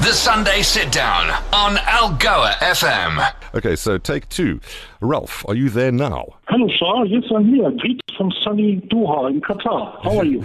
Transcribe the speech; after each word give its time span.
The 0.00 0.12
Sunday 0.12 0.62
Sit 0.62 0.92
Down 0.92 1.28
on 1.52 1.76
Algoa 1.76 2.52
FM. 2.60 3.32
Okay, 3.54 3.74
so 3.74 3.98
take 3.98 4.28
two. 4.28 4.60
Ralph, 5.00 5.44
are 5.48 5.54
you 5.56 5.68
there 5.70 5.90
now? 5.90 6.24
Hello, 6.48 6.68
sir. 6.68 7.04
Yes, 7.06 7.24
I'm 7.34 7.52
here. 7.52 7.70
Greet 7.72 8.00
from 8.16 8.30
sunny 8.42 8.80
Doha 8.92 9.28
in 9.28 9.40
Qatar. 9.40 10.00
How 10.02 10.18
are 10.18 10.24
you? 10.24 10.44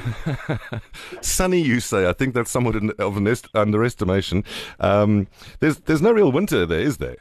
Sunny, 1.22 1.62
you 1.62 1.80
say. 1.80 2.10
I 2.10 2.14
think 2.14 2.34
that's 2.34 2.50
somewhat 2.50 2.76
of 2.76 3.18
an 3.18 3.28
est- 3.28 3.48
underestimation. 3.54 4.44
Um, 4.80 5.28
there's 5.60 5.78
there's 5.82 6.02
no 6.02 6.12
real 6.12 6.32
winter 6.32 6.66
there, 6.66 6.80
is 6.82 6.98
there? 6.98 7.18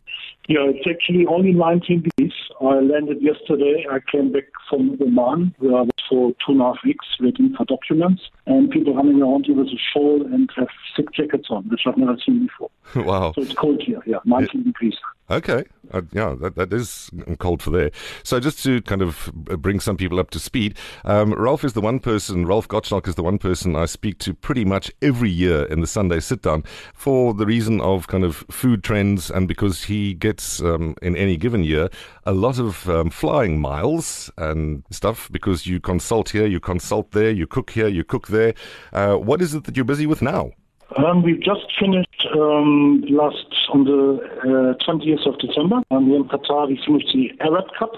yeah, 0.48 0.64
it's 0.68 0.86
actually 0.88 1.24
only 1.26 1.52
19 1.52 2.02
degrees. 2.02 2.32
I 2.60 2.74
landed 2.80 3.22
yesterday. 3.22 3.86
I 3.90 4.00
came 4.10 4.32
back 4.32 4.44
from 4.68 4.98
Oman, 5.00 5.54
where 5.58 5.76
I 5.76 5.82
was 5.82 5.90
for 6.12 6.32
two 6.44 6.52
and 6.52 6.60
a 6.60 6.64
half 6.64 6.76
weeks 6.84 7.06
waiting 7.20 7.54
for 7.56 7.64
documents, 7.64 8.22
and 8.46 8.70
people 8.70 8.94
running 8.94 9.22
around 9.22 9.46
here 9.46 9.56
with 9.56 9.68
a 9.68 9.78
shawl 9.92 10.22
and 10.26 10.50
have 10.54 10.68
thick 10.94 11.10
jackets 11.12 11.46
on, 11.48 11.64
which 11.70 11.80
I've 11.86 11.96
never 11.96 12.16
seen 12.24 12.46
before. 12.46 12.70
wow. 13.06 13.32
So 13.32 13.40
it's 13.40 13.54
cold 13.54 13.82
here. 13.82 14.02
Yeah, 14.04 14.18
19 14.26 14.64
degrees. 14.64 14.94
Okay. 15.30 15.64
Uh, 15.92 16.02
yeah, 16.12 16.34
that, 16.40 16.56
that 16.56 16.72
is 16.72 17.10
cold 17.38 17.62
for 17.62 17.70
there. 17.70 17.90
So 18.22 18.40
just 18.40 18.62
to 18.64 18.80
kind 18.82 19.02
of 19.02 19.30
bring 19.34 19.78
some 19.80 19.96
people 19.96 20.18
up 20.18 20.30
to 20.30 20.38
speed, 20.38 20.76
um, 21.04 21.34
Ralph 21.34 21.64
is 21.64 21.74
the 21.74 21.80
one 21.80 22.00
person, 22.00 22.46
Ralph 22.46 22.68
Gottschalk 22.68 23.06
is 23.06 23.14
the 23.14 23.22
one 23.22 23.38
person 23.38 23.76
I 23.76 23.84
speak 23.84 24.18
to 24.20 24.34
pretty 24.34 24.64
much 24.64 24.90
every 25.02 25.30
year 25.30 25.64
in 25.64 25.80
the 25.80 25.86
Sunday 25.86 26.20
sit 26.20 26.42
down 26.42 26.64
for 26.94 27.34
the 27.34 27.46
reason 27.46 27.80
of 27.80 28.08
kind 28.08 28.24
of 28.24 28.44
food 28.50 28.82
trends 28.82 29.30
and 29.30 29.46
because 29.46 29.84
he 29.84 30.14
gets 30.14 30.60
um, 30.62 30.94
in 31.02 31.16
any 31.16 31.36
given 31.36 31.62
year 31.62 31.88
a 32.24 32.32
lot 32.32 32.58
of 32.58 32.88
um, 32.88 33.10
flying 33.10 33.60
miles 33.60 34.30
and 34.38 34.84
stuff 34.90 35.28
because 35.30 35.66
you 35.66 35.80
consult 35.80 36.30
here, 36.30 36.46
you 36.46 36.60
consult 36.60 37.10
there, 37.12 37.30
you 37.30 37.46
cook 37.46 37.70
here, 37.70 37.88
you 37.88 38.04
cook 38.04 38.28
there. 38.28 38.54
Uh, 38.92 39.16
what 39.16 39.42
is 39.42 39.54
it 39.54 39.64
that 39.64 39.76
you're 39.76 39.84
busy 39.84 40.06
with 40.06 40.22
now? 40.22 40.52
Um, 40.98 41.22
we've 41.22 41.40
just 41.40 41.64
finished 41.78 42.26
um, 42.34 43.02
last 43.08 43.48
on 43.72 43.84
the 43.84 44.18
uh, 44.44 44.84
20th 44.84 45.26
of 45.26 45.38
December. 45.38 45.80
Um, 45.90 46.06
here 46.06 46.16
in 46.16 46.24
Qatar, 46.24 46.68
we 46.68 46.80
finished 46.84 47.08
the 47.14 47.30
Arab 47.40 47.64
Cup, 47.78 47.92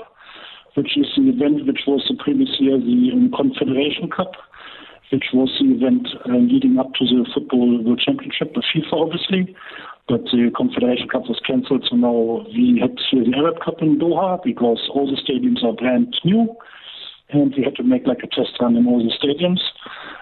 which 0.74 0.96
is 0.96 1.06
the 1.16 1.28
event 1.28 1.66
which 1.66 1.80
was 1.86 2.04
the 2.08 2.16
previous 2.22 2.50
year 2.60 2.78
the 2.78 3.10
um, 3.12 3.32
Confederation 3.34 4.10
Cup, 4.10 4.32
which 5.10 5.26
was 5.32 5.50
the 5.58 5.74
event 5.74 6.06
uh, 6.28 6.38
leading 6.38 6.78
up 6.78 6.94
to 6.94 7.04
the 7.04 7.26
Football 7.34 7.82
World 7.82 8.00
Championship, 8.04 8.54
the 8.54 8.62
FIFA 8.62 8.92
obviously. 8.92 9.56
But 10.06 10.24
the 10.30 10.52
Confederation 10.54 11.08
Cup 11.08 11.26
was 11.26 11.40
cancelled, 11.46 11.86
so 11.88 11.96
now 11.96 12.46
we 12.52 12.78
had 12.78 12.94
the 13.10 13.32
Arab 13.34 13.58
Cup 13.64 13.80
in 13.80 13.98
Doha 13.98 14.38
because 14.44 14.78
all 14.92 15.08
the 15.08 15.16
stadiums 15.16 15.64
are 15.64 15.72
brand 15.72 16.14
new 16.24 16.54
and 17.30 17.54
we 17.56 17.64
had 17.64 17.74
to 17.76 17.82
make 17.82 18.06
like 18.06 18.22
a 18.22 18.26
test 18.28 18.60
run 18.60 18.76
in 18.76 18.86
all 18.86 19.02
the 19.02 19.12
stadiums. 19.16 19.60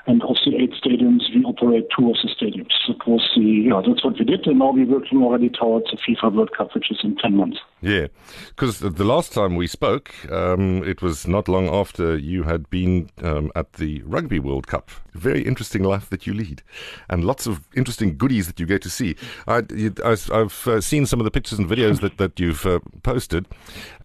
And 0.07 0.23
of 0.23 0.37
the 0.45 0.57
eight 0.57 0.73
stadiums, 0.73 1.23
we 1.35 1.45
operate 1.45 1.87
two 1.97 2.11
of 2.11 2.17
the 2.23 2.29
stadiums. 2.29 2.73
That 2.89 3.07
was 3.07 3.23
the, 3.37 3.43
yeah, 3.43 3.81
that's 3.87 4.05
what 4.05 4.19
we 4.19 4.25
did. 4.25 4.47
And 4.47 4.59
now 4.59 4.73
we're 4.73 4.87
working 4.87 5.23
already 5.23 5.49
towards 5.49 5.87
the 5.91 5.97
FIFA 5.97 6.35
World 6.35 6.51
Cup, 6.57 6.75
which 6.75 6.91
is 6.91 6.99
in 7.05 7.17
10 7.17 7.37
months. 7.37 7.59
Yeah, 7.83 8.07
because 8.49 8.79
the 8.79 9.05
last 9.05 9.33
time 9.33 9.57
we 9.57 9.67
spoke, 9.67 10.15
um, 10.31 10.85
it 10.85 11.03
was 11.03 11.27
not 11.27 11.49
long 11.49 11.69
after 11.69 12.17
you 12.17 12.45
had 12.45 12.71
been 12.71 13.11
um, 13.23 13.51
at 13.57 13.73
the 13.75 14.03
Rugby 14.03 14.39
World 14.39 14.69
Cup. 14.69 14.91
Very 15.15 15.43
interesting 15.43 15.83
life 15.83 16.09
that 16.11 16.27
you 16.27 16.33
lead, 16.33 16.63
and 17.11 17.25
lots 17.25 17.47
of 17.47 17.69
interesting 17.75 18.17
goodies 18.17 18.47
that 18.47 18.59
you 18.59 18.67
get 18.67 18.83
to 18.83 18.91
see. 18.91 19.17
I, 19.47 19.63
have 20.05 20.67
uh, 20.67 20.81
seen 20.81 21.07
some 21.07 21.21
of 21.21 21.25
the 21.25 21.31
pictures 21.31 21.59
and 21.59 21.69
videos 21.69 22.01
that, 22.01 22.17
that 22.19 22.41
you've 22.41 22.65
uh, 22.65 22.79
posted, 23.03 23.47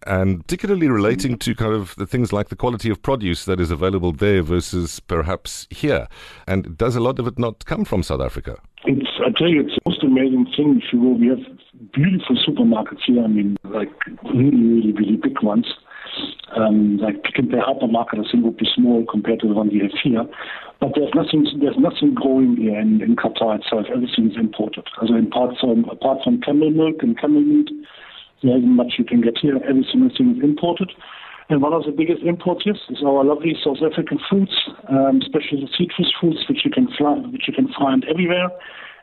and 0.06 0.40
particularly 0.40 0.88
relating 0.88 1.38
to 1.38 1.54
kind 1.54 1.72
of 1.72 1.94
the 1.96 2.06
things 2.06 2.32
like 2.32 2.48
the 2.50 2.56
quality 2.56 2.90
of 2.90 3.00
produce 3.00 3.44
that 3.46 3.60
is 3.60 3.70
available 3.70 4.12
there 4.12 4.42
versus 4.42 5.00
perhaps 5.00 5.66
here. 5.70 5.87
And 6.46 6.76
does 6.76 6.96
a 6.96 7.00
lot 7.00 7.18
of 7.18 7.26
it 7.26 7.38
not 7.38 7.64
come 7.64 7.84
from 7.84 8.02
South 8.02 8.20
Africa? 8.20 8.56
It's, 8.84 9.08
I 9.24 9.30
tell 9.36 9.48
you, 9.48 9.60
it's 9.60 9.74
the 9.74 9.90
most 9.90 10.02
amazing 10.02 10.46
thing. 10.56 10.80
If 10.82 10.92
you 10.92 11.00
go, 11.00 11.10
we 11.18 11.28
have 11.28 11.44
beautiful 11.92 12.36
supermarkets 12.46 13.02
here. 13.06 13.22
I 13.22 13.26
mean, 13.26 13.56
like 13.64 13.92
really, 14.24 14.62
really, 14.72 14.92
really 14.92 15.16
big 15.16 15.42
ones. 15.42 15.66
Um, 16.56 16.96
like 16.98 17.22
Pick 17.22 17.38
and 17.38 17.50
Pay 17.50 17.58
hypermarket, 17.58 18.18
I 18.18 18.30
think 18.30 18.44
would 18.44 18.56
be 18.56 18.66
small 18.74 19.04
compared 19.10 19.40
to 19.40 19.48
the 19.48 19.54
one 19.54 19.68
we 19.68 19.80
have 19.80 19.92
here. 20.02 20.24
But 20.80 20.92
there's 20.94 21.12
nothing, 21.14 21.44
there's 21.60 21.76
nothing 21.78 22.14
growing 22.14 22.56
here 22.56 22.78
in, 22.80 23.02
in 23.02 23.16
Qatar 23.16 23.60
itself. 23.60 23.86
Everything 23.92 24.30
is 24.30 24.36
imported. 24.36 24.84
Also, 25.00 25.14
apart 25.14 25.56
from 25.60 25.84
apart 25.90 26.18
from 26.24 26.40
camel 26.40 26.70
milk 26.70 27.02
and 27.02 27.18
camel 27.20 27.42
meat, 27.42 27.68
there 28.42 28.56
isn't 28.56 28.76
much 28.76 28.94
you 28.98 29.04
can 29.04 29.20
get 29.20 29.36
here. 29.38 29.56
Everything, 29.56 30.06
everything 30.06 30.38
is 30.38 30.42
imported. 30.42 30.90
And 31.50 31.62
one 31.62 31.72
of 31.72 31.84
the 31.84 31.92
biggest 31.92 32.22
imports 32.22 32.66
is 32.66 33.02
our 33.04 33.24
lovely 33.24 33.56
South 33.64 33.78
African 33.84 34.18
fruits, 34.28 34.52
um, 34.88 35.20
especially 35.22 35.64
the 35.64 35.68
citrus 35.72 36.12
fruits, 36.20 36.44
which 36.48 36.60
you 36.64 36.70
can 36.70 36.88
fly, 36.96 37.16
which 37.32 37.48
you 37.48 37.54
can 37.54 37.68
find 37.72 38.04
everywhere 38.04 38.50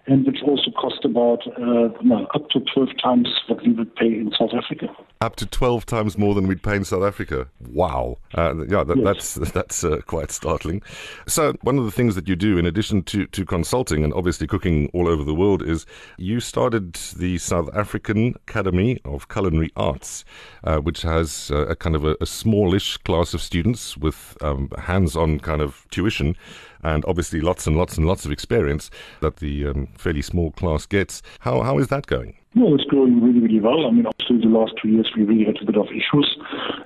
and 0.07 0.25
which 0.25 0.37
also 0.43 0.71
cost 0.71 1.03
about 1.03 1.45
uh, 1.57 1.89
no, 2.01 2.27
up 2.35 2.49
to 2.49 2.59
12 2.59 2.89
times 3.01 3.27
what 3.47 3.65
we 3.65 3.73
would 3.73 3.95
pay 3.95 4.07
in 4.07 4.31
South 4.37 4.51
Africa. 4.53 4.87
Up 5.21 5.35
to 5.37 5.45
12 5.45 5.85
times 5.85 6.17
more 6.17 6.35
than 6.35 6.47
we'd 6.47 6.61
pay 6.61 6.75
in 6.75 6.85
South 6.85 7.03
Africa. 7.03 7.47
Wow. 7.69 8.17
Uh, 8.37 8.65
yeah, 8.67 8.83
that, 8.83 8.97
yes. 8.97 9.05
that's 9.05 9.33
that's 9.53 9.83
uh, 9.83 10.01
quite 10.05 10.31
startling. 10.31 10.83
So, 11.27 11.53
one 11.61 11.77
of 11.77 11.85
the 11.85 11.91
things 11.91 12.15
that 12.15 12.27
you 12.27 12.35
do, 12.35 12.57
in 12.57 12.65
addition 12.65 13.01
to, 13.03 13.25
to 13.27 13.45
consulting 13.45 14.03
and 14.03 14.13
obviously 14.13 14.45
cooking 14.45 14.89
all 14.93 15.07
over 15.07 15.23
the 15.23 15.33
world, 15.33 15.63
is 15.63 15.85
you 16.17 16.39
started 16.39 16.93
the 17.17 17.37
South 17.37 17.69
African 17.73 18.35
Academy 18.47 18.99
of 19.05 19.27
Culinary 19.29 19.71
Arts, 19.75 20.23
uh, 20.63 20.77
which 20.77 21.01
has 21.01 21.49
uh, 21.51 21.65
a 21.67 21.75
kind 21.75 21.95
of 21.95 22.05
a, 22.05 22.15
a, 22.21 22.25
smallish 22.25 22.97
class 22.97 23.33
of 23.33 23.41
students 23.41 23.97
with 23.97 24.37
um, 24.41 24.69
hands 24.77 25.15
on 25.15 25.39
kind 25.39 25.61
of 25.61 25.87
tuition 25.89 26.35
and 26.85 27.03
obviously 27.05 27.41
lots 27.41 27.65
and 27.65 27.75
lots 27.75 27.97
and 27.97 28.05
lots 28.05 28.25
of 28.25 28.31
experience 28.31 28.91
that 29.21 29.37
the 29.37 29.67
um, 29.67 29.87
fairly 29.97 30.21
small 30.21 30.51
class 30.51 30.85
gets. 30.85 31.21
How, 31.39 31.61
how 31.61 31.79
is 31.79 31.87
that 31.87 32.05
going? 32.05 32.37
No, 32.53 32.73
it's 32.75 32.85
going 32.85 33.21
really, 33.21 33.39
really 33.39 33.59
well. 33.59 33.87
I 33.87 33.91
mean, 33.91 34.05
obviously, 34.05 34.39
the 34.39 34.55
last 34.55 34.73
two 34.81 34.89
years 34.89 35.11
we 35.17 35.23
really 35.23 35.45
had 35.45 35.57
a 35.61 35.65
bit 35.65 35.77
of 35.77 35.87
issues 35.87 36.37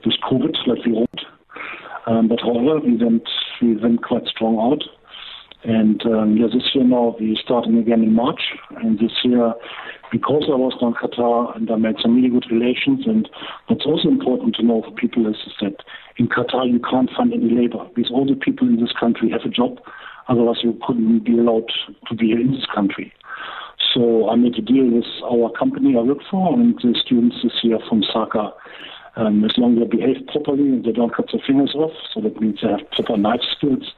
with 0.05 0.15
COVID, 0.29 0.55
like 0.65 0.85
we 0.85 0.95
hoped. 0.95 1.25
Um, 2.07 2.27
but 2.27 2.39
however, 2.39 2.79
we 2.79 2.95
went, 2.95 3.27
we 3.61 3.75
went 3.75 4.01
quite 4.03 4.25
strong 4.25 4.57
out. 4.57 4.83
And 5.63 6.01
um, 6.05 6.37
yeah, 6.37 6.47
this 6.47 6.63
year 6.73 6.85
now 6.85 7.15
we're 7.19 7.35
starting 7.35 7.77
again 7.77 8.01
in 8.01 8.13
March. 8.15 8.41
And 8.77 8.97
this 8.97 9.11
year, 9.23 9.53
because 10.11 10.43
I 10.47 10.55
was 10.55 10.73
in 10.81 10.93
Qatar 10.93 11.55
and 11.55 11.69
I 11.69 11.75
made 11.75 11.95
some 12.01 12.15
really 12.15 12.29
good 12.29 12.45
relations, 12.51 13.05
and 13.05 13.29
what's 13.67 13.85
also 13.85 14.07
important 14.07 14.55
to 14.55 14.63
know 14.63 14.81
for 14.81 14.91
people 14.91 15.27
is, 15.27 15.35
is 15.45 15.53
that 15.61 15.83
in 16.17 16.27
Qatar 16.27 16.69
you 16.69 16.79
can't 16.79 17.09
find 17.15 17.33
any 17.33 17.49
labor. 17.49 17.85
Because 17.95 18.11
all 18.11 18.25
the 18.25 18.35
people 18.35 18.67
in 18.67 18.79
this 18.79 18.93
country 18.99 19.29
have 19.29 19.41
a 19.45 19.49
job. 19.49 19.79
Otherwise, 20.27 20.57
you 20.61 20.77
couldn't 20.85 21.25
be 21.25 21.37
allowed 21.37 21.71
to 22.07 22.15
be 22.15 22.31
in 22.31 22.51
this 22.51 22.65
country. 22.73 23.11
So 23.93 24.29
I 24.29 24.35
made 24.35 24.55
a 24.55 24.61
deal 24.61 24.85
with 24.85 25.05
our 25.23 25.49
company 25.57 25.95
I 25.97 26.01
work 26.01 26.19
for, 26.29 26.53
and 26.53 26.75
the 26.75 26.93
students 27.03 27.37
this 27.41 27.63
year 27.63 27.79
from 27.89 28.03
SACA, 28.03 28.53
um, 29.15 29.43
as 29.43 29.57
long 29.57 29.81
as 29.81 29.89
they 29.89 29.97
behave 29.97 30.27
properly 30.27 30.69
and 30.69 30.85
they 30.85 30.91
don't 30.91 31.13
cut 31.13 31.29
their 31.31 31.41
fingers 31.45 31.73
off, 31.73 31.91
so 32.13 32.21
that 32.21 32.39
means 32.39 32.59
they 32.61 32.69
have 32.69 32.91
proper 32.91 33.17
knife 33.17 33.41
skills, 33.57 33.93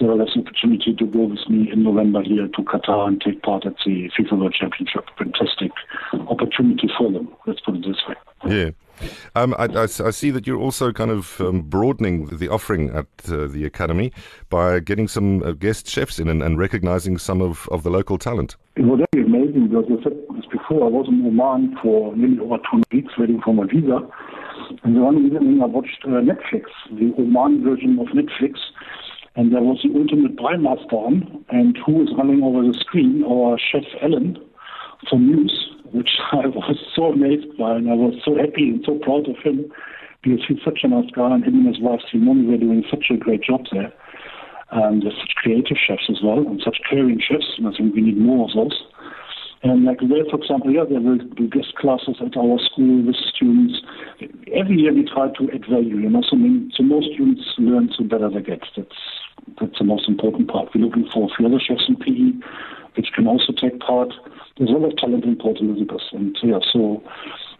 will 0.00 0.18
have 0.18 0.28
the 0.34 0.40
opportunity 0.40 0.94
to 0.94 1.06
go 1.06 1.24
with 1.24 1.48
me 1.48 1.70
in 1.72 1.82
November 1.82 2.22
here 2.22 2.48
to 2.48 2.62
Qatar 2.62 3.08
and 3.08 3.20
take 3.20 3.42
part 3.42 3.66
at 3.66 3.74
the 3.84 4.10
FIFA 4.18 4.38
World 4.38 4.54
Championship. 4.58 5.08
Fantastic 5.18 5.72
opportunity 6.12 6.90
for 6.98 7.10
them, 7.12 7.28
let's 7.46 7.60
put 7.60 7.76
it 7.76 7.84
this 7.86 7.96
way. 8.08 8.14
Yeah. 8.46 8.70
Um, 9.34 9.54
I, 9.58 9.64
I, 9.64 9.82
I, 9.82 10.10
see 10.10 10.30
that 10.30 10.46
you're 10.46 10.60
also 10.60 10.92
kind 10.92 11.10
of 11.10 11.40
um, 11.40 11.62
broadening 11.62 12.26
the 12.26 12.48
offering 12.48 12.90
at 12.90 13.06
uh, 13.28 13.46
the 13.46 13.64
academy 13.64 14.12
by 14.48 14.80
getting 14.80 15.08
some 15.08 15.42
uh, 15.42 15.52
guest 15.52 15.88
chefs 15.88 16.18
in 16.18 16.28
and, 16.28 16.42
and, 16.42 16.58
recognizing 16.58 17.18
some 17.18 17.40
of, 17.40 17.68
of 17.72 17.82
the 17.82 17.90
local 17.90 18.18
talent. 18.18 18.56
It 18.76 18.82
was 18.82 19.00
very 19.12 19.24
amazing 19.24 19.68
because 19.68 19.86
I 19.90 20.02
said 20.04 20.12
this 20.36 20.46
before. 20.46 20.86
I 20.86 20.90
was 20.90 21.06
in 21.08 21.24
Oman 21.26 21.76
for 21.82 22.14
nearly 22.14 22.38
over 22.38 22.58
two 22.70 22.82
weeks 22.92 23.14
waiting 23.18 23.40
for 23.40 23.54
my 23.54 23.64
visa. 23.66 23.98
And 24.84 24.96
the 24.96 25.00
one 25.00 25.24
evening 25.24 25.60
I 25.62 25.66
watched 25.66 26.04
uh, 26.04 26.20
Netflix, 26.20 26.64
the 26.90 27.12
Oman 27.18 27.64
version 27.64 27.98
of 27.98 28.08
Netflix. 28.08 28.58
And 29.34 29.52
there 29.52 29.62
was 29.62 29.80
the 29.82 29.98
ultimate 29.98 30.36
Master 30.60 30.96
on. 30.96 31.44
And 31.50 31.78
who 31.84 31.92
was 31.92 32.14
running 32.16 32.42
over 32.42 32.62
the 32.66 32.78
screen? 32.78 33.24
Our 33.24 33.58
chef 33.58 33.84
Ellen 34.02 34.38
from 35.08 35.26
News 35.26 35.72
which 35.92 36.10
I 36.32 36.46
was 36.48 36.76
so 36.96 37.12
amazed 37.12 37.56
by, 37.56 37.76
and 37.76 37.88
I 37.88 37.94
was 37.94 38.14
so 38.24 38.36
happy 38.36 38.70
and 38.70 38.82
so 38.84 38.98
proud 38.98 39.28
of 39.28 39.36
him 39.38 39.70
because 40.22 40.40
he's 40.46 40.62
such 40.64 40.80
a 40.82 40.88
nice 40.88 41.10
guy, 41.10 41.34
and 41.34 41.44
him 41.44 41.66
and 41.66 41.66
his 41.66 41.80
wife 41.80 42.00
Simone 42.10 42.48
were 42.48 42.56
doing 42.56 42.84
such 42.90 43.06
a 43.10 43.16
great 43.16 43.42
job 43.42 43.66
there. 43.72 43.92
Um, 44.70 44.82
and 44.82 45.02
there's 45.02 45.18
such 45.20 45.34
creative 45.36 45.76
chefs 45.76 46.08
as 46.08 46.22
well, 46.22 46.38
and 46.38 46.60
such 46.64 46.78
caring 46.88 47.20
chefs, 47.20 47.58
and 47.58 47.68
I 47.68 47.72
think 47.76 47.94
we 47.94 48.02
need 48.02 48.18
more 48.18 48.48
of 48.48 48.54
those. 48.54 48.82
And 49.62 49.84
like 49.84 49.98
there, 50.00 50.24
for 50.30 50.40
example, 50.40 50.72
yeah, 50.72 50.84
there 50.88 51.00
will 51.00 51.18
be 51.36 51.46
guest 51.46 51.74
classes 51.78 52.16
at 52.18 52.36
our 52.36 52.58
school 52.70 53.02
with 53.02 53.14
students. 53.34 53.78
Every 54.54 54.74
year 54.74 54.92
we 54.92 55.04
try 55.04 55.28
to 55.28 55.50
add 55.54 55.66
value, 55.70 55.98
you 56.02 56.10
know, 56.10 56.22
so, 56.22 56.36
so 56.74 56.82
more 56.82 57.02
students 57.14 57.46
learn, 57.58 57.90
so 57.96 58.02
better 58.02 58.30
they 58.30 58.42
get. 58.42 58.62
That's 58.76 58.90
that's 59.60 59.78
the 59.78 59.84
most 59.84 60.08
important 60.08 60.48
part. 60.48 60.68
We're 60.74 60.84
looking 60.84 61.08
for 61.12 61.30
a 61.30 61.34
few 61.34 61.46
other 61.46 61.60
chefs 61.60 61.84
in 61.88 61.96
PE, 61.96 62.46
which 62.96 63.12
can 63.14 63.26
also 63.26 63.52
take 63.52 63.80
part 63.80 64.12
there's 64.58 64.70
a 64.70 64.74
lot 64.74 64.92
of 64.92 64.98
talent 64.98 65.24
in 65.24 65.36
Port 65.36 65.58
Elizabeth. 65.60 66.02
And 66.12 66.36
yeah, 66.42 66.58
so 66.72 67.02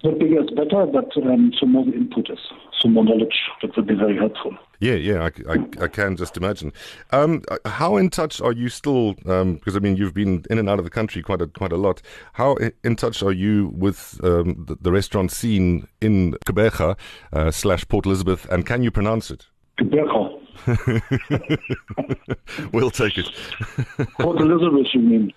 Not 0.04 0.18
bigger 0.18 0.42
is 0.42 0.50
better, 0.50 0.86
but 0.86 1.16
um, 1.16 1.52
so 1.58 1.66
more 1.66 1.84
input 1.86 2.28
is, 2.30 2.38
so 2.80 2.88
more 2.88 3.04
knowledge, 3.04 3.34
that 3.62 3.74
would 3.76 3.86
be 3.86 3.94
very 3.94 4.16
helpful. 4.16 4.56
Yeah, 4.80 4.94
yeah, 4.94 5.28
I, 5.28 5.52
I, 5.52 5.84
I 5.84 5.88
can 5.88 6.16
just 6.16 6.36
imagine. 6.36 6.72
Um, 7.12 7.42
how 7.64 7.96
in 7.96 8.10
touch 8.10 8.40
are 8.40 8.52
you 8.52 8.68
still? 8.68 9.14
Um, 9.26 9.54
because 9.54 9.76
I 9.76 9.78
mean, 9.78 9.96
you've 9.96 10.14
been 10.14 10.44
in 10.50 10.58
and 10.58 10.68
out 10.68 10.78
of 10.78 10.84
the 10.84 10.90
country 10.90 11.22
quite 11.22 11.40
a 11.40 11.46
quite 11.46 11.72
a 11.72 11.76
lot. 11.76 12.02
How 12.32 12.56
in 12.82 12.96
touch 12.96 13.22
are 13.22 13.32
you 13.32 13.72
with 13.74 14.20
um, 14.24 14.64
the, 14.66 14.76
the, 14.80 14.90
restaurant 14.90 15.30
scene 15.30 15.86
in 16.00 16.36
Gqeberha 16.46 16.98
uh, 17.32 17.50
slash 17.52 17.86
Port 17.86 18.06
Elizabeth, 18.06 18.44
and 18.50 18.66
can 18.66 18.82
you 18.82 18.90
pronounce 18.90 19.30
it? 19.30 19.46
Gqeberha. 19.78 20.41
we'll 22.72 22.90
take 22.90 23.18
it. 23.18 23.26
Port 24.20 24.40
Elizabeth, 24.40 24.86
you 24.94 25.00
mean? 25.00 25.32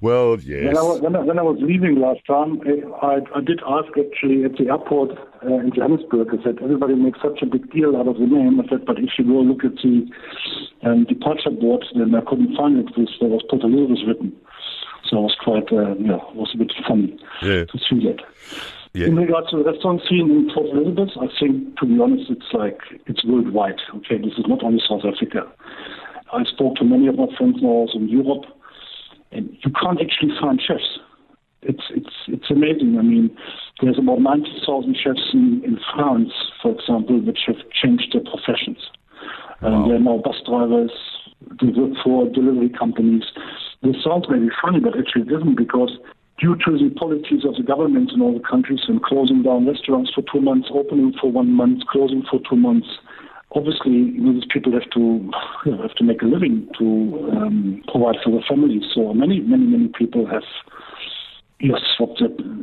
well, 0.00 0.38
yes. 0.40 0.66
When 0.66 0.76
I, 0.76 0.82
was, 0.82 1.00
when, 1.00 1.16
I, 1.16 1.20
when 1.20 1.38
I, 1.38 1.42
was 1.42 1.56
leaving 1.60 2.00
last 2.00 2.26
time, 2.26 2.60
I, 3.00 3.20
I 3.34 3.40
did 3.40 3.60
ask 3.66 3.88
actually 3.96 4.44
at 4.44 4.56
the 4.56 4.70
airport 4.70 5.16
uh, 5.42 5.60
in 5.60 5.72
Johannesburg. 5.74 6.28
I 6.32 6.42
said, 6.42 6.58
everybody 6.62 6.94
makes 6.94 7.20
such 7.22 7.40
a 7.42 7.46
big 7.46 7.70
deal 7.70 7.96
out 7.96 8.08
of 8.08 8.18
the 8.18 8.26
name. 8.26 8.60
I 8.60 8.68
said, 8.68 8.84
but 8.84 8.98
if 8.98 9.10
you 9.18 9.24
go 9.24 9.40
look 9.40 9.64
at 9.64 9.76
the 9.82 10.06
um, 10.82 11.04
departure 11.04 11.50
board, 11.50 11.84
then 11.94 12.14
I 12.14 12.20
couldn't 12.28 12.56
find 12.56 12.78
it 12.78 12.86
because 12.86 13.14
there 13.20 13.30
was 13.30 13.42
Port 13.48 13.62
Elizabeth 13.62 14.04
written. 14.06 14.32
So 15.08 15.18
it 15.18 15.22
was 15.22 15.36
quite, 15.42 15.72
uh, 15.72 15.94
yeah, 15.96 16.16
it 16.16 16.36
was 16.36 16.50
a 16.54 16.58
bit 16.58 16.72
funny 16.86 17.18
yeah. 17.42 17.64
to 17.64 17.78
see 17.78 18.06
that. 18.08 18.20
Yeah. 18.94 19.08
In 19.08 19.16
regards 19.16 19.50
to 19.50 19.58
the 19.58 19.64
restaurant 19.64 20.02
scene 20.08 20.30
in 20.30 20.50
Port 20.54 20.70
Elizabeth, 20.70 21.10
I 21.20 21.26
think, 21.38 21.76
to 21.78 21.86
be 21.86 21.98
honest, 22.00 22.30
it's 22.30 22.52
like, 22.52 22.78
it's 23.06 23.24
worldwide. 23.24 23.80
Okay, 23.96 24.18
this 24.18 24.38
is 24.38 24.46
not 24.46 24.62
only 24.62 24.80
South 24.88 25.02
Africa. 25.04 25.50
I 26.32 26.44
spoke 26.44 26.76
to 26.76 26.84
many 26.84 27.08
of 27.08 27.16
my 27.16 27.26
friends 27.36 27.58
now 27.60 27.68
also 27.68 27.98
in 27.98 28.08
Europe 28.08 28.44
and 29.34 29.50
you 29.64 29.70
can't 29.72 30.00
actually 30.00 30.32
find 30.40 30.62
chefs. 30.62 30.98
It's 31.62 31.82
it's 31.90 32.14
it's 32.28 32.50
amazing. 32.50 32.96
I 32.98 33.02
mean, 33.02 33.36
there's 33.82 33.98
about 33.98 34.20
ninety 34.20 34.52
thousand 34.66 34.96
chefs 35.02 35.32
in, 35.32 35.62
in 35.64 35.78
France, 35.94 36.30
for 36.62 36.72
example, 36.72 37.20
which 37.20 37.40
have 37.46 37.56
changed 37.72 38.12
their 38.12 38.22
professions. 38.22 38.78
Wow. 39.60 39.82
Um, 39.82 39.88
they're 39.88 39.98
now 39.98 40.18
bus 40.22 40.36
drivers. 40.46 40.92
They 41.60 41.68
work 41.68 41.92
for 42.02 42.28
delivery 42.28 42.70
companies. 42.70 43.24
This 43.82 43.96
sounds 44.04 44.26
maybe 44.28 44.48
funny, 44.62 44.80
but 44.80 44.96
actually 44.96 45.22
it 45.22 45.32
isn't 45.32 45.56
because 45.56 45.98
due 46.44 46.56
to 46.56 46.76
the 46.76 46.94
policies 46.94 47.42
of 47.48 47.54
the 47.56 47.62
government 47.62 48.12
in 48.12 48.20
all 48.20 48.34
the 48.34 48.46
countries 48.46 48.80
and 48.86 49.02
closing 49.02 49.42
down 49.42 49.66
restaurants 49.66 50.12
for 50.14 50.22
two 50.30 50.42
months, 50.42 50.68
opening 50.70 51.10
for 51.18 51.32
one 51.32 51.50
month, 51.50 51.80
closing 51.88 52.22
for 52.30 52.38
two 52.48 52.56
months, 52.56 52.86
obviously, 53.52 53.92
you 53.92 54.20
know, 54.20 54.34
these 54.34 54.50
people 54.52 54.70
have 54.72 54.88
to 54.92 55.24
you 55.64 55.72
know, 55.72 55.80
have 55.80 55.94
to 55.94 56.04
make 56.04 56.20
a 56.20 56.26
living 56.26 56.68
to 56.78 56.84
um, 57.32 57.82
provide 57.88 58.16
for 58.22 58.30
their 58.30 58.44
families. 58.46 58.82
So 58.94 59.14
many, 59.14 59.40
many, 59.40 59.64
many 59.64 59.88
people 59.88 60.26
have 60.26 60.44
yes, 61.60 61.80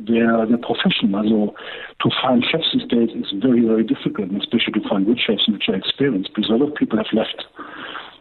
their 0.05 0.45
their 0.45 0.61
profession. 0.61 1.15
Also, 1.17 1.55
to 2.01 2.09
find 2.21 2.45
chefs 2.45 2.69
these 2.77 2.85
days 2.85 3.09
is 3.17 3.33
very, 3.41 3.65
very 3.65 3.83
difficult, 3.83 4.29
especially 4.37 4.77
to 4.77 4.85
find 4.87 5.07
good 5.07 5.17
chefs 5.17 5.49
which 5.49 5.65
are 5.69 5.75
experienced, 5.75 6.29
because 6.35 6.51
a 6.51 6.53
lot 6.53 6.69
of 6.69 6.75
people 6.75 7.01
have 7.01 7.09
left, 7.13 7.45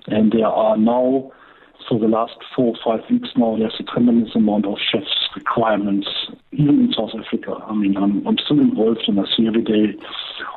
and 0.07 0.33
there 0.33 0.49
are 0.49 0.79
now 0.79 1.31
for 1.91 1.99
the 1.99 2.07
last 2.07 2.37
four 2.55 2.73
or 2.73 2.79
five 2.85 3.11
weeks 3.11 3.31
now, 3.37 3.57
there's 3.59 3.75
a 3.81 3.83
tremendous 3.83 4.37
amount 4.37 4.65
of 4.65 4.79
chefs 4.79 5.11
requirements, 5.35 6.07
even 6.53 6.79
in 6.79 6.93
South 6.93 7.11
Africa. 7.19 7.53
I 7.67 7.75
mean, 7.75 7.97
I'm, 7.97 8.25
I'm 8.29 8.39
still 8.39 8.61
involved 8.61 9.03
and 9.09 9.19
I 9.19 9.25
see 9.37 9.49
every 9.49 9.65
day 9.65 9.99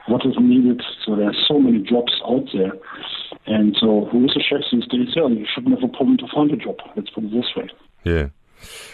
what 0.06 0.24
is 0.27 0.35
needed. 0.39 0.83
So 1.03 1.15
there 1.15 1.30
are 1.30 1.35
so 1.47 1.59
many 1.59 1.80
jobs 1.80 2.13
out 2.24 2.47
there. 2.53 2.74
And 3.47 3.75
so 3.80 4.06
who 4.12 4.25
is 4.25 4.38
a 4.38 4.44
chef 4.44 4.62
these 4.71 4.88
days? 4.88 5.15
Yeah, 5.15 5.27
you 5.27 5.47
shouldn't 5.51 5.74
have 5.74 5.89
a 5.89 5.91
problem 5.91 6.18
to 6.18 6.27
find 6.33 6.51
a 6.51 6.56
job. 6.56 6.77
Let's 6.95 7.09
put 7.09 7.24
it 7.24 7.31
this 7.31 7.50
way. 7.57 7.68
Yeah. 8.03 8.27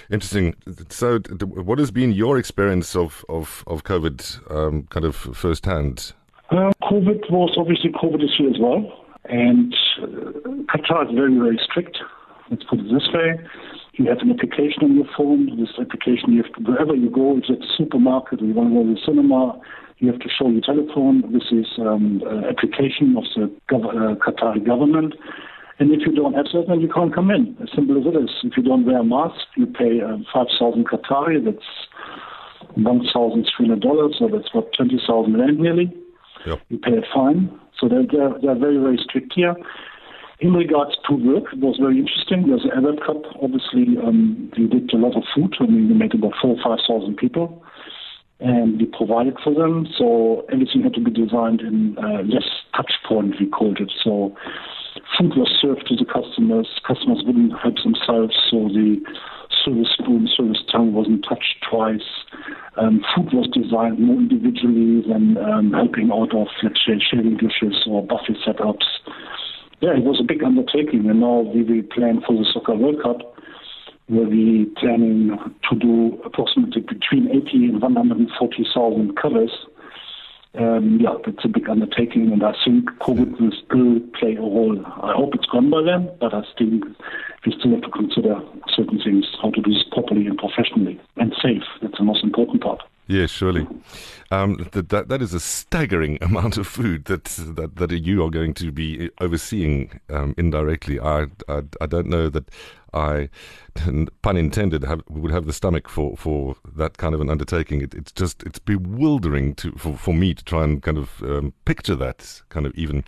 Interesting. 0.09 0.55
So, 0.89 1.19
what 1.19 1.77
has 1.77 1.91
been 1.91 2.11
your 2.11 2.39
experience 2.39 2.95
of 2.95 3.23
of, 3.29 3.63
of 3.67 3.83
COVID, 3.83 4.51
um, 4.51 4.87
kind 4.89 5.05
of 5.05 5.15
firsthand? 5.15 6.13
Uh, 6.49 6.71
COVID 6.81 7.29
was 7.29 7.53
obviously 7.55 7.91
COVID 7.91 8.23
is 8.23 8.31
here 8.35 8.49
as 8.49 8.57
well, 8.59 9.05
and 9.25 9.75
uh, 10.01 10.05
Qatar 10.73 11.07
is 11.07 11.13
very 11.13 11.37
very 11.37 11.59
strict 11.63 11.99
Let's 12.49 12.63
put 12.63 12.79
it 12.79 12.89
this 12.91 13.07
way. 13.13 13.39
You 13.93 14.07
have 14.09 14.19
an 14.19 14.31
application 14.31 14.83
on 14.83 14.95
your 14.95 15.05
phone. 15.15 15.49
This 15.59 15.75
application, 15.79 16.33
you 16.33 16.43
have 16.43 16.53
to, 16.53 16.61
wherever 16.63 16.95
you 16.95 17.09
go, 17.09 17.37
if 17.37 17.49
at 17.49 17.59
the 17.59 17.67
supermarket 17.77 18.41
or 18.41 18.45
you 18.45 18.53
want 18.53 18.69
to 18.69 18.75
go 18.75 18.83
to 18.83 18.93
the 18.95 19.01
cinema, 19.05 19.59
you 19.97 20.11
have 20.11 20.19
to 20.21 20.29
show 20.29 20.49
your 20.49 20.61
telephone. 20.61 21.21
This 21.33 21.51
is 21.51 21.67
um, 21.77 22.23
an 22.25 22.45
application 22.45 23.15
of 23.17 23.25
the 23.35 23.51
gov- 23.69 23.91
uh, 23.91 24.15
Qatari 24.15 24.65
government. 24.65 25.13
And 25.79 25.91
if 25.91 26.01
you 26.05 26.15
don't 26.15 26.33
have 26.33 26.45
that, 26.53 26.65
then 26.67 26.81
you 26.81 26.89
can't 26.89 27.13
come 27.13 27.31
in. 27.31 27.55
As 27.61 27.69
simple 27.75 27.99
as 27.99 28.05
it 28.07 28.15
is. 28.15 28.29
If 28.43 28.57
you 28.57 28.63
don't 28.63 28.85
wear 28.85 28.99
a 28.99 29.03
mask, 29.03 29.47
you 29.55 29.65
pay 29.65 30.01
uh, 30.01 30.17
5,000 30.33 30.87
Qatari. 30.87 31.43
That's 31.43 31.67
$1,300. 32.77 34.19
So 34.19 34.27
that's 34.31 34.53
what, 34.53 34.73
20,000 34.75 35.39
rand 35.39 35.59
nearly. 35.59 35.93
Yep. 36.45 36.59
You 36.69 36.79
pay 36.79 36.97
a 36.97 37.03
fine. 37.13 37.51
So 37.79 37.87
they're, 37.87 38.07
they're, 38.09 38.35
they're 38.41 38.59
very, 38.59 38.77
very 38.77 38.99
strict 39.03 39.33
here. 39.35 39.55
In 40.39 40.53
regards 40.53 40.95
to 41.09 41.15
work, 41.15 41.51
it 41.51 41.59
was 41.59 41.75
very 41.81 41.99
interesting. 41.99 42.47
There's 42.47 42.63
an 42.63 42.71
Arab 42.71 42.99
Cup. 43.05 43.27
Obviously, 43.43 43.99
um, 43.99 44.49
we 44.57 44.67
did 44.67 44.93
a 44.93 44.97
lot 44.97 45.17
of 45.17 45.23
food. 45.35 45.53
I 45.59 45.65
mean, 45.65 45.89
we 45.89 45.93
made 45.93 46.13
about 46.13 46.31
four 46.41 46.55
or 46.55 46.77
5,000 46.77 47.17
people. 47.17 47.61
And 48.39 48.79
we 48.79 48.85
provided 48.85 49.35
for 49.43 49.53
them. 49.53 49.85
So 49.97 50.45
everything 50.49 50.83
had 50.83 50.93
to 50.93 51.03
be 51.03 51.11
designed 51.11 51.59
in 51.59 51.97
uh, 51.99 52.23
less 52.23 52.47
touch 52.73 52.93
point, 53.05 53.35
we 53.37 53.47
called 53.47 53.81
it. 53.81 53.91
So 54.01 54.33
food 55.19 55.35
was 55.35 55.51
served 55.59 55.87
to 55.87 55.95
the 55.99 56.07
customers. 56.07 56.69
Customers 56.87 57.19
wouldn't 57.27 57.51
help 57.59 57.75
themselves. 57.83 58.31
So 58.47 58.71
the 58.71 58.95
service 59.65 59.91
spoon, 59.91 60.29
service 60.31 60.63
tongue 60.71 60.93
wasn't 60.93 61.25
touched 61.27 61.59
twice. 61.69 62.07
Um, 62.77 63.03
food 63.11 63.33
was 63.33 63.51
designed 63.51 63.99
more 63.99 64.15
individually 64.15 65.03
than 65.03 65.35
um, 65.35 65.73
helping 65.75 66.15
out 66.15 66.31
of, 66.31 66.47
let's 66.63 66.79
say, 66.87 66.95
sharing 66.95 67.35
dishes 67.35 67.83
or 67.91 68.07
buffet 68.07 68.39
setups. 68.47 68.87
Yeah, 69.81 69.95
it 69.95 70.03
was 70.03 70.19
a 70.19 70.23
big 70.23 70.43
undertaking, 70.43 71.09
and 71.09 71.21
now 71.21 71.39
we 71.39 71.63
will 71.63 71.83
plan 71.83 72.21
for 72.27 72.35
the 72.35 72.45
Soccer 72.53 72.75
World 72.75 73.01
Cup, 73.01 73.19
where 74.07 74.27
we 74.27 74.65
planning 74.77 75.37
to 75.69 75.75
do 75.77 76.19
approximately 76.25 76.81
between 76.81 77.29
80 77.29 77.65
and 77.65 77.81
140,000 77.81 79.15
covers. 79.15 79.51
Um, 80.55 80.99
yeah, 80.99 81.15
it's 81.27 81.45
a 81.45 81.47
big 81.47 81.69
undertaking, 81.69 82.31
and 82.33 82.43
I 82.43 82.53
think 82.65 82.89
COVID 82.99 83.39
will 83.39 83.51
still 83.51 83.99
play 84.19 84.35
a 84.35 84.41
role. 84.41 84.83
I 84.85 85.13
hope 85.15 85.35
it's 85.35 85.45
gone 85.45 85.69
by 85.69 85.83
then, 85.83 86.09
but 86.19 86.33
I 86.33 86.41
think 86.57 86.83
we 87.45 87.53
still 87.57 87.71
have 87.71 87.83
to 87.83 87.91
consider 87.91 88.41
certain 88.75 88.99
things, 88.99 89.25
how 89.41 89.51
to 89.51 89.61
do 89.61 89.71
this 89.71 89.83
properly 89.91 90.27
and 90.27 90.37
professionally 90.37 90.99
and 91.15 91.33
safe. 91.41 91.63
That's 91.81 91.97
the 91.97 92.03
most 92.03 92.23
important 92.23 92.63
part. 92.63 92.81
Yes, 93.07 93.29
surely. 93.31 93.65
Um, 94.31 94.69
that, 94.73 94.89
that 94.89 95.07
that 95.09 95.21
is 95.21 95.33
a 95.33 95.39
staggering 95.39 96.17
amount 96.21 96.57
of 96.57 96.67
food 96.67 97.05
that 97.05 97.25
that, 97.25 97.75
that 97.77 97.91
you 97.91 98.23
are 98.23 98.29
going 98.29 98.53
to 98.55 98.71
be 98.71 99.09
overseeing 99.19 99.99
um, 100.09 100.35
indirectly. 100.37 100.99
I, 100.99 101.27
I, 101.47 101.63
I 101.81 101.85
don't 101.87 102.07
know 102.07 102.29
that 102.29 102.49
I, 102.93 103.29
pun 104.21 104.37
intended, 104.37 104.83
have, 104.83 105.01
would 105.09 105.31
have 105.31 105.45
the 105.45 105.53
stomach 105.53 105.87
for, 105.89 106.15
for 106.17 106.55
that 106.75 106.97
kind 106.97 107.13
of 107.13 107.21
an 107.21 107.29
undertaking. 107.29 107.81
It, 107.81 107.93
it's 107.93 108.11
just 108.11 108.43
it's 108.43 108.59
bewildering 108.59 109.55
to 109.55 109.71
for, 109.73 109.95
for 109.95 110.13
me 110.13 110.33
to 110.33 110.43
try 110.43 110.63
and 110.63 110.81
kind 110.81 110.97
of 110.97 111.21
um, 111.23 111.53
picture 111.65 111.95
that 111.95 112.41
kind 112.49 112.65
of 112.65 112.73
even. 112.75 113.03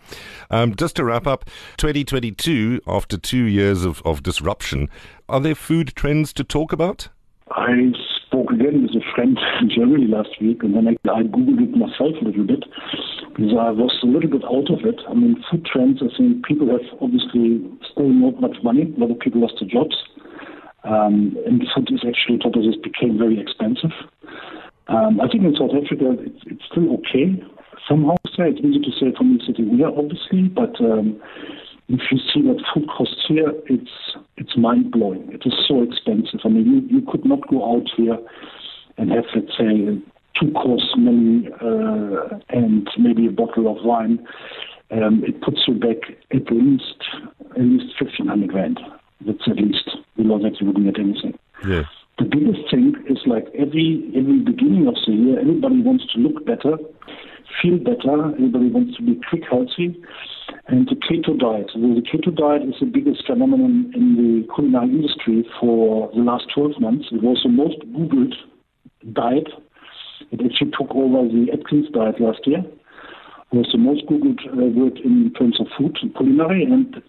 Um, 0.50 0.76
just 0.76 0.96
to 0.98 1.04
wrap 1.04 1.28
up, 1.28 1.46
2022 1.78 2.82
after 2.88 3.18
two 3.18 3.44
years 3.44 3.86
of, 3.86 4.02
of 4.06 4.24
disruption, 4.24 4.90
are 5.30 5.40
there 5.40 5.56
food 5.56 5.94
trends 5.96 6.34
to 6.34 6.44
talk 6.44 6.72
about? 6.72 7.10
I 7.52 7.92
spoke 8.32 8.48
again 8.52 8.88
with 8.88 8.96
a 8.96 9.04
friend 9.14 9.38
in 9.60 9.68
Germany 9.68 10.08
last 10.08 10.32
week, 10.40 10.64
and 10.64 10.72
then 10.72 10.88
I, 10.88 10.96
I 11.12 11.24
googled 11.28 11.60
it 11.60 11.76
myself 11.76 12.16
a 12.16 12.24
little 12.24 12.48
bit 12.48 12.64
because 13.36 13.52
I 13.52 13.76
was 13.76 13.92
a 14.04 14.08
little 14.08 14.32
bit 14.32 14.48
out 14.48 14.72
of 14.72 14.88
it. 14.88 15.04
I 15.04 15.14
mean, 15.14 15.36
food 15.52 15.68
trends. 15.68 16.00
I 16.00 16.08
think 16.16 16.48
people 16.48 16.72
have 16.72 16.88
obviously 17.04 17.60
still 17.92 18.08
not 18.08 18.40
much 18.40 18.56
money. 18.64 18.88
A 18.88 19.00
lot 19.00 19.12
of 19.12 19.20
people 19.20 19.44
lost 19.44 19.60
their 19.60 19.68
jobs, 19.68 20.00
um, 20.88 21.36
and 21.44 21.60
food 21.76 21.92
is 21.92 22.08
actually 22.08 22.40
just 22.40 22.80
became 22.88 23.20
very 23.20 23.36
expensive. 23.36 23.92
Um, 24.88 25.20
I 25.20 25.28
think 25.28 25.44
in 25.44 25.56
South 25.60 25.76
Africa 25.76 26.16
it's, 26.24 26.44
it's 26.48 26.64
still 26.72 26.88
okay. 27.04 27.36
Somehow, 27.84 28.16
it's 28.24 28.64
easy 28.64 28.80
to 28.80 28.94
say 28.96 29.12
from 29.18 29.36
me 29.36 29.44
sitting 29.44 29.76
here, 29.76 29.92
obviously, 29.92 30.48
but 30.48 30.80
um, 30.80 31.20
if 31.88 32.02
you 32.12 32.18
see 32.34 32.42
what 32.42 32.58
food 32.74 32.88
costs 32.90 33.26
here, 33.28 33.52
it's 33.68 33.92
it's 34.38 34.56
mind 34.58 34.92
blowing. 34.92 35.32
It 35.32 35.44
is 35.46 35.54
so 35.68 35.84
expensive. 35.84 36.40
I 36.46 36.50
mean, 36.50 36.88
you, 36.90 36.98
you 36.98 37.06
could 37.06 37.26
not 37.26 37.48
go 37.48 37.76
out 37.76 37.90
here 37.96 38.18
and 38.98 39.12
have, 39.12 39.26
let's 39.36 39.58
say, 39.58 39.88
a 39.88 40.02
two 40.40 40.52
course 40.54 40.94
menu 40.98 41.54
uh, 41.56 42.40
and 42.50 42.90
maybe 42.98 43.28
a 43.28 43.32
bottle 43.32 43.68
of 43.76 43.84
wine. 43.84 44.26
Um, 44.92 45.24
it 45.26 45.42
puts 45.42 45.62
you 45.68 45.74
back 45.76 45.98
at 46.34 46.52
least 46.52 47.04
at 47.52 47.62
least 47.62 47.94
fifteen 47.98 48.28
hundred 48.28 48.54
rand. 48.54 48.80
That's 49.26 49.48
at 49.48 49.58
least 49.58 49.90
below 50.18 50.40
that 50.40 50.60
you 50.60 50.68
wouldn't 50.68 50.86
get 50.86 51.00
anything. 51.00 51.38
Yeah. 51.68 51.84
The 52.20 52.26
biggest 52.26 52.70
thing 52.70 52.96
is 53.10 53.20
like 53.26 53.46
every 53.58 54.12
every 54.16 54.40
beginning 54.40 54.88
of 54.88 54.96
the 55.06 55.14
year, 55.14 55.40
everybody 55.40 55.82
wants 55.82 56.06
to 56.14 56.20
look 56.20 56.46
better, 56.46 56.78
feel 57.62 57.78
better. 57.78 58.34
Everybody 58.36 58.70
wants 58.70 58.98
to 58.98 59.04
be 59.04 59.20
quick, 59.30 59.44
healthy 59.50 60.02
and 60.72 60.88
the 60.88 60.96
keto 60.96 61.38
diet. 61.38 61.70
The 61.74 62.02
keto 62.02 62.34
diet 62.34 62.64
is 62.64 62.76
the 62.80 62.86
biggest 62.86 63.26
phenomenon 63.28 63.92
in 63.94 64.16
the 64.16 64.54
culinary 64.56 64.88
industry 64.88 65.46
for 65.60 66.10
the 66.16 66.22
last 66.22 66.46
12 66.56 66.80
months. 66.80 67.08
It 67.12 67.22
was 67.22 67.42
the 67.44 67.50
most 67.50 67.80
Googled 67.92 68.34
diet 69.12 69.48
It 70.32 70.40
actually 70.40 70.72
took 70.72 70.96
over 70.96 71.28
the 71.28 71.52
Atkins 71.52 71.90
diet 71.92 72.22
last 72.22 72.48
year. 72.48 72.64
It 73.52 73.58
was 73.58 73.68
the 73.74 73.80
most 73.80 74.06
googled 74.06 74.40
uh, 74.48 74.72
word 74.72 74.98
in 75.04 75.34
terms 75.38 75.60
of 75.60 75.68
food 75.78 75.98
and 76.02 76.16
culinary, 76.16 76.64
and 76.64 77.04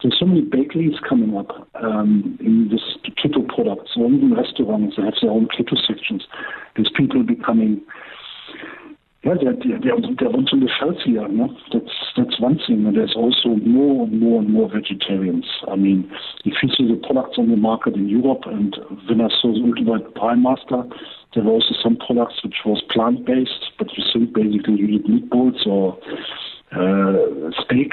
there's 0.00 0.16
so 0.20 0.26
many 0.26 0.42
bakeries 0.42 0.94
coming 1.08 1.36
up 1.36 1.66
um, 1.82 2.38
in 2.38 2.68
this 2.70 2.94
keto 3.18 3.42
products, 3.48 3.90
or 3.96 4.06
even 4.06 4.32
restaurants 4.32 4.94
that 4.96 5.06
have 5.06 5.14
their 5.20 5.32
own 5.32 5.48
keto 5.48 5.74
sections. 5.84 6.22
There's 6.76 6.92
people 6.94 7.24
becoming 7.24 7.82
yeah, 9.24 9.34
they're, 9.34 9.52
they're, 9.52 9.80
they 9.80 10.26
want 10.26 10.48
to 10.48 10.56
live 10.56 10.70
healthier. 10.78 11.28
No? 11.28 11.54
That's 11.72 11.92
that's 12.16 12.40
one 12.40 12.58
thing. 12.66 12.86
And 12.86 12.96
there's 12.96 13.14
also 13.16 13.48
more 13.64 14.06
and 14.06 14.20
more 14.20 14.40
and 14.40 14.50
more 14.50 14.68
vegetarians. 14.68 15.46
I 15.68 15.76
mean, 15.76 16.10
if 16.44 16.54
you 16.62 16.68
see 16.76 16.88
the 16.88 17.00
products 17.06 17.38
on 17.38 17.50
the 17.50 17.56
market 17.56 17.94
in 17.94 18.08
Europe, 18.08 18.42
and 18.46 18.76
when 19.08 19.20
I 19.20 19.28
saw 19.40 19.52
the 19.52 19.62
Ultimate 19.64 20.14
Prime 20.14 20.42
Master, 20.42 20.84
there 21.34 21.44
were 21.44 21.52
also 21.52 21.74
some 21.82 21.96
products 21.96 22.42
which 22.42 22.56
was 22.64 22.82
plant-based, 22.90 23.72
but 23.78 23.88
you 23.96 24.04
think 24.12 24.34
basically 24.34 24.74
you 24.74 24.86
eat 24.86 25.06
meatballs 25.06 25.66
or 25.66 25.98
uh, 26.72 27.50
steak. 27.64 27.92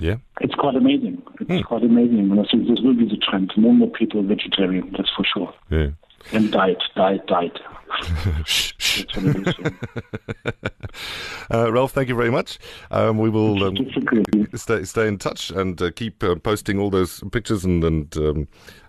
Yeah. 0.00 0.16
It's 0.40 0.54
quite 0.54 0.74
amazing. 0.74 1.22
It's 1.40 1.50
hmm. 1.50 1.60
quite 1.60 1.84
amazing. 1.84 2.30
And 2.30 2.40
I 2.40 2.44
think 2.50 2.68
this 2.68 2.80
will 2.80 2.94
be 2.94 3.08
the 3.08 3.16
trend. 3.16 3.52
More 3.56 3.70
and 3.70 3.78
more 3.78 3.90
people 3.90 4.22
vegetarian, 4.22 4.92
that's 4.96 5.10
for 5.16 5.24
sure. 5.24 5.54
Yeah. 5.70 5.90
And 6.32 6.50
diet, 6.50 6.82
diet, 6.96 7.26
diet. 7.26 7.58
uh, 11.50 11.72
Ralph, 11.72 11.92
thank 11.92 12.08
you 12.08 12.14
very 12.14 12.30
much. 12.30 12.58
Um, 12.90 13.18
we 13.18 13.30
will 13.30 13.64
um, 13.64 13.76
stay, 14.54 14.84
stay 14.84 15.06
in 15.06 15.18
touch 15.18 15.50
and 15.50 15.80
uh, 15.80 15.90
keep 15.90 16.22
uh, 16.22 16.36
posting 16.36 16.78
all 16.78 16.90
those 16.90 17.22
pictures 17.32 17.64
and 17.64 17.84
and, 17.84 18.16
um, 18.16 18.48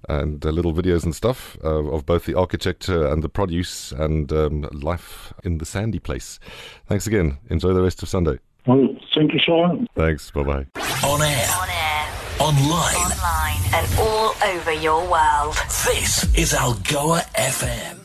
and 0.10 0.46
uh, 0.46 0.50
little 0.50 0.74
videos 0.74 1.04
and 1.04 1.16
stuff 1.16 1.58
uh, 1.64 1.84
of 1.86 2.06
both 2.06 2.26
the 2.26 2.36
architecture 2.36 3.08
and 3.08 3.24
the 3.24 3.30
produce 3.30 3.92
and 3.92 4.32
um, 4.32 4.62
life 4.72 5.34
in 5.44 5.58
the 5.58 5.66
sandy 5.66 6.00
place. 6.00 6.40
Thanks 6.88 7.08
again. 7.08 7.38
Enjoy 7.50 7.74
the 7.74 7.82
rest 7.82 8.04
of 8.04 8.10
Sunday. 8.10 8.40
Well, 8.66 8.96
thank 9.14 9.34
you, 9.34 9.40
Charl. 9.40 9.86
Thanks. 9.96 10.32
Bye 10.32 10.44
bye. 10.44 10.66
On 11.04 11.22
air. 11.22 11.48
On 11.62 11.70
air. 11.70 12.08
Online. 12.40 12.96
Online. 12.96 13.62
And 13.74 14.00
all 14.00 14.34
over 14.46 14.74
your 14.74 15.02
world. 15.10 15.56
This 15.86 16.24
is 16.36 16.54
Algoa 16.54 17.22
FM. 17.36 18.00